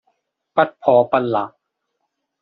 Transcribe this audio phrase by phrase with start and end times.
[0.55, 1.35] 不破不立